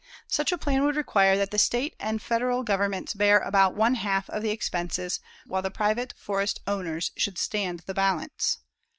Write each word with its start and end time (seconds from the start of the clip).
Such 0.27 0.51
a 0.51 0.57
plan 0.57 0.83
would 0.83 0.95
require 0.95 1.37
that 1.37 1.51
the 1.51 1.59
State 1.59 1.95
and 1.99 2.19
Federal 2.19 2.63
governments 2.63 3.13
bear 3.13 3.37
about 3.37 3.75
one 3.75 3.93
half 3.93 4.25
the 4.33 4.49
expenses 4.49 5.19
while 5.45 5.61
the 5.61 5.69
private 5.69 6.15
forest 6.17 6.59
owners 6.65 7.11
should 7.17 7.37
stand 7.37 7.81
the 7.81 7.93
balance. 7.93 8.57